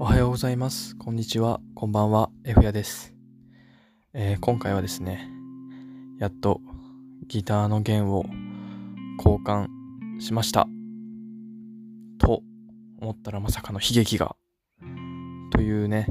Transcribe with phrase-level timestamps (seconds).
[0.00, 0.94] おはようございます。
[0.94, 1.60] こんにちは。
[1.74, 2.30] こんばんは。
[2.44, 3.14] F やです、
[4.14, 5.28] えー今回はですね、
[6.20, 6.60] やっと
[7.26, 8.24] ギターの弦を
[9.18, 9.66] 交換
[10.20, 10.68] しました。
[12.20, 12.42] と
[13.00, 14.36] 思ったらまさかの悲劇が。
[15.50, 16.06] というね、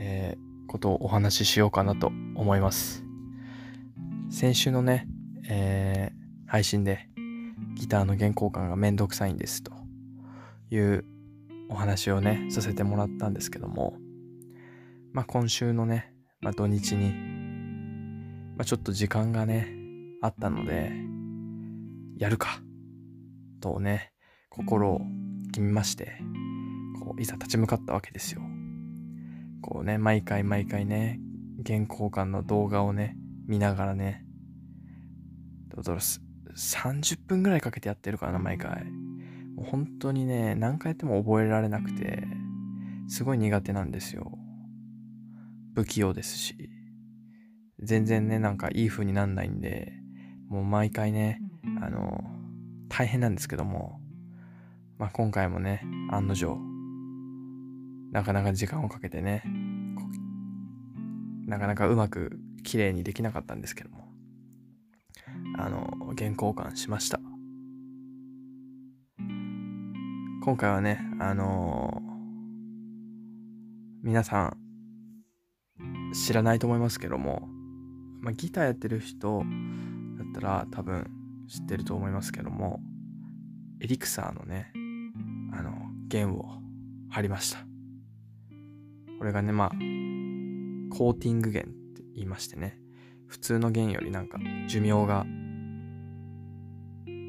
[0.00, 3.04] えーことをお話ししようかなと思います。
[4.30, 5.06] 先週のね、
[5.48, 7.08] えー配信で
[7.76, 9.70] ギターの弦交換がめんどくさいんですと
[10.70, 11.04] いう
[11.68, 13.96] お話をね、させてもらったんですけども、
[15.12, 17.12] まあ今週のね、まあ土日に、
[18.56, 19.74] まあちょっと時間がね、
[20.22, 20.92] あったので、
[22.16, 22.60] やるか、
[23.60, 24.12] とね、
[24.50, 25.00] 心を
[25.52, 26.18] 決めまして、
[27.00, 28.42] こう、いざ立ち向かったわけですよ。
[29.62, 31.20] こうね、毎回毎回ね、
[31.64, 34.24] 原交換の動画をね、見ながらね、
[35.68, 36.22] どうだろう、す
[36.56, 38.86] 30分ぐらいかけてやってるからな、毎回。
[39.64, 42.24] 本当にね、何回やっても覚えられなくて、
[43.08, 44.38] すごい苦手なんですよ。
[45.74, 46.70] 不器用ですし、
[47.80, 49.92] 全然ね、なんかいい風になんないんで、
[50.48, 51.40] もう毎回ね、
[51.80, 52.24] あの、
[52.88, 54.00] 大変なんですけども、
[54.98, 56.58] まあ今回もね、案の定、
[58.10, 59.42] なかなか時間をかけてね、
[61.46, 64.08] なかなかうまく綺麗にできなかったんですけども、
[65.56, 67.20] あの、原交換しました。
[70.48, 72.08] 今回はね、あのー
[74.02, 74.56] 皆さん
[76.14, 77.46] 知らないと思いますけども、
[78.22, 79.44] まあ、ギターやってる人だ
[80.24, 81.10] ったら多分
[81.50, 82.80] 知ってると思いますけども、
[83.82, 84.72] エリクサーのね、
[85.52, 85.74] あの、
[86.08, 86.46] 弦を
[87.10, 87.58] 貼りました。
[89.18, 92.80] これがね、まあ、コーティング弦って言いましてね、
[93.26, 95.26] 普通の弦よりなんか寿命が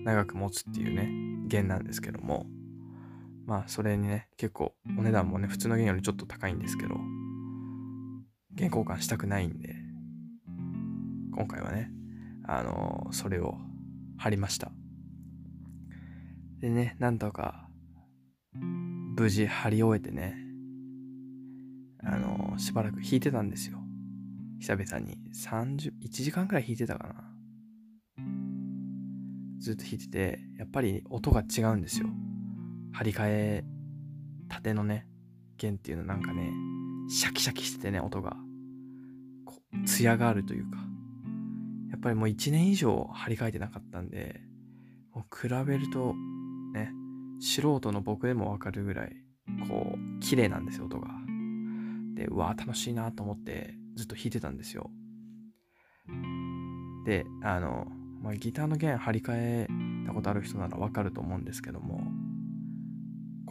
[0.06, 1.10] 長く持つっていうね、
[1.50, 2.46] 弦なんですけども、
[3.50, 6.94] まあそれにね、結構お値段もね、普通の弦よりちょっと高いんですけど、
[8.54, 9.76] 弦交換したくないんで、
[11.36, 11.90] 今回はね、
[12.48, 13.58] あのーそれを
[14.20, 14.72] 貼りました。
[16.60, 17.68] でね、なんとか、
[18.54, 20.36] 無事貼り終えてね、
[22.04, 23.80] あのーしばらく弾いてたんですよ。
[24.60, 25.18] 久々に。
[25.34, 27.16] 30、1時間くらい弾いてたかな。
[29.60, 32.10] ずっと弾いてて、やっぱり音が違うんですよ。
[32.94, 33.64] 張り替え
[34.48, 35.08] たてのね、
[35.58, 36.52] 弦っていうのなんかね、
[37.10, 38.36] シャキシャキしててね、音が。
[39.46, 40.78] こう、艶があるというか。
[41.92, 44.42] やっぱりもう1年以上張り替えてなかったんで、
[45.14, 46.14] もう比べると、
[46.74, 46.92] ね、
[47.40, 49.16] 素人の僕でもわかるぐらい、
[49.68, 51.10] こう、綺麗なんですよ、音が。
[52.16, 54.92] で、うわ楽しいなと思ってずっと弾いてたんですよ。
[57.06, 57.88] で、あの、
[58.22, 59.68] まあ、ギターの弦張り替え
[60.06, 62.02] たことある人ならわかると思うんですけども、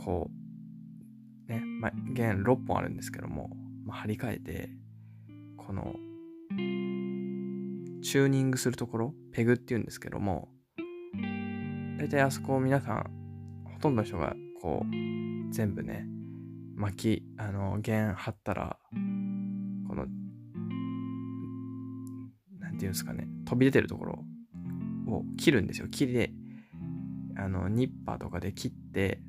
[0.05, 0.31] こ
[1.49, 3.51] う、ね、まあ、弦6本あるんですけども、
[3.85, 4.71] まあ、張り替えて、
[5.57, 5.95] この、
[8.03, 10.49] チューニングするところ、ペグって言うんですけども、
[11.99, 13.11] 大体あそこを皆さん、
[13.75, 16.07] ほとんどの人が、こう、全部ね、
[16.77, 18.79] 巻き、あの、弦張ったら、
[19.89, 20.07] この、
[22.61, 24.25] なんていうんですかね、飛び出てるところ
[25.09, 25.89] を切るんですよ。
[25.89, 26.33] 切りで、
[27.37, 29.21] あの、ニッパーとかで切って、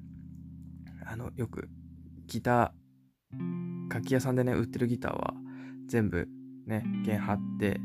[1.11, 1.67] あの、よく、
[2.27, 5.33] ギター、楽器屋さんでね、売ってるギターは、
[5.87, 6.27] 全部
[6.67, 7.81] ね、弦張って、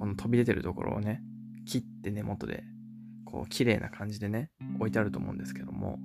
[0.00, 1.22] この飛び出てるところをね、
[1.66, 2.64] 切って根元で、
[3.24, 5.98] こう、綺麗な感じでね、置いてあると思うんですけども、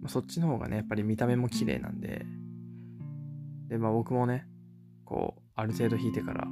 [0.00, 2.24] まあ、そっちの方がね、やっぱり見た目も綺麗なんで、
[3.68, 4.46] で、まあ僕もね、
[5.04, 6.46] こう、ある程度弾いてから、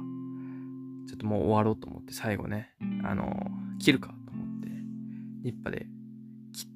[1.07, 2.71] ちょっともう終わろうと思って、最後ね、
[3.05, 3.47] あの
[3.79, 4.67] 切るかと思って、
[5.43, 5.87] ニッパで
[6.53, 6.67] 切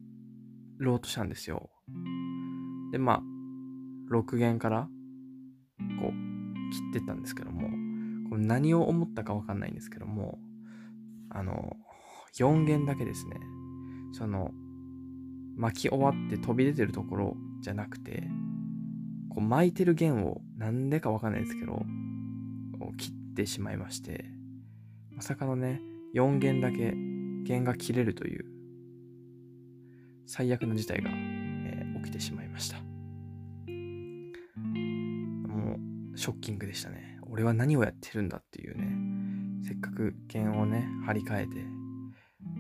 [0.77, 1.69] ろうとしたんですよ。
[2.93, 4.87] で、まあ、6弦から、
[5.99, 7.67] こう、切ってったんですけども、
[8.29, 10.37] これ何を思ったかわかんないんですけども、
[11.31, 11.75] あの、
[12.37, 13.37] 4弦だけですね、
[14.11, 14.51] その、
[15.57, 18.27] 巻き終わって飛び出てるところじゃなくて、
[19.29, 21.73] こう巻いてる弦をなんでかわかんないですけど、
[22.79, 24.25] こう切ってしまいまして、
[25.09, 25.81] まさかのね、
[26.13, 26.93] 4弦だけ
[27.43, 28.45] 弦が切れるという
[30.27, 31.43] 最悪の事態が、えー
[32.03, 32.92] 起きてしまいました。
[36.15, 37.19] ショッキングでしたね。
[37.29, 41.65] 俺は何をやってるんだっていうね、せっかく弦をね、張り替えて、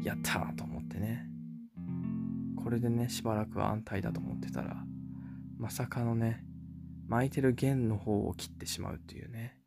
[0.03, 1.27] やったーと思ってね、
[2.63, 4.83] これでね、しばらくは安泰だと思ってたら、
[5.57, 6.43] まさかのね、
[7.07, 9.57] 巻いてる弦の方を切ってしまうっていうね、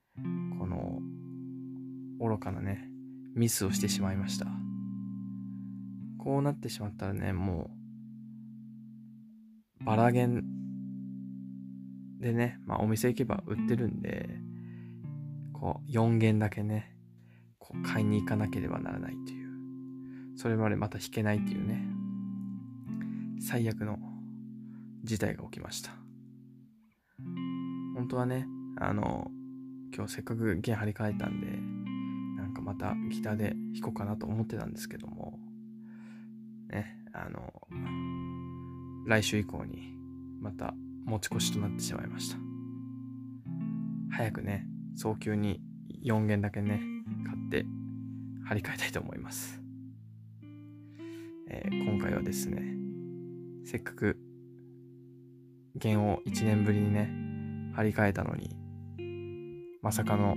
[0.58, 0.98] この
[2.18, 2.88] 愚かなね、
[3.34, 4.46] ミスをしてしまいました。
[6.18, 7.70] こうなってしまったらね、も
[9.80, 10.42] う、バラ弦
[12.20, 14.28] でね、まあお店行けば売ってるんで、
[15.52, 16.96] こう4弦だけね、
[17.58, 19.48] こう買いに行かなければならないという、
[20.36, 21.82] それまでまた弾けないっていうね、
[23.40, 23.98] 最悪の
[25.04, 25.90] 事態が起きました。
[27.94, 28.46] 本当はね、
[28.78, 29.30] あの、
[29.94, 31.46] 今日せっかく弦張り替えたんで、
[32.40, 35.38] なんかまたギターで弾こうかなと思ってたんですけども、
[36.68, 37.52] ね、あの、
[39.06, 39.96] 来週以降に
[40.40, 40.74] また
[41.06, 42.36] 持ち越しとなってしまいました。
[44.10, 44.66] 早くね、
[44.96, 45.60] 早急に
[46.04, 46.80] 4弦だけね、
[47.24, 47.64] 買って
[48.44, 49.60] 張り替えたいと思います。
[51.48, 52.62] えー、今回はですね、
[53.64, 54.18] せっかく
[55.76, 57.08] 弦を1年ぶりにね、
[57.74, 58.56] 張り替えたのに、
[59.82, 60.34] まさかの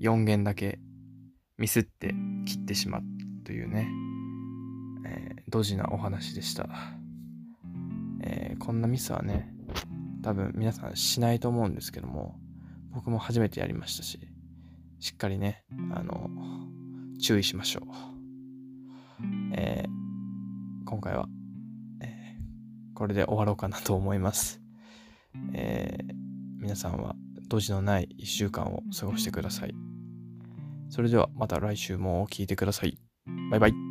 [0.00, 0.78] 4弦だけ
[1.58, 2.14] ミスって
[2.46, 3.02] 切ってしまう
[3.44, 3.88] というね、
[5.06, 6.68] えー、ドジなお話でした。
[8.22, 9.52] えー、こんなミスはね、
[10.22, 12.38] 多分皆さんしないと思うんですけども、
[12.92, 14.20] 僕も初めてやりましたし、
[15.00, 16.30] しっかりね、あの、
[17.20, 17.84] 注意しましょう。
[19.54, 21.28] えー、今回は、
[22.00, 24.60] えー、これで終わろうかなと思います。
[25.54, 26.14] えー、
[26.60, 27.16] 皆さんは
[27.48, 29.74] ドジのない一週間を過ごしてください。
[30.88, 32.98] それではまた来週も聞いてください。
[33.50, 33.81] バイバイ。